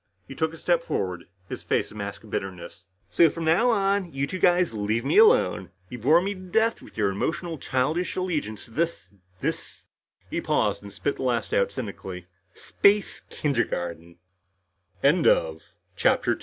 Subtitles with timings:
[0.27, 2.85] He took a step forward, his face a mask of bitterness.
[3.11, 5.69] "So from now on, you two guys leave me alone.
[5.89, 9.11] You bore me to death with your emotional childish allegiance to this
[9.41, 9.85] this"
[10.31, 12.25] he paused and spit the last out cynically
[12.55, 13.21] "space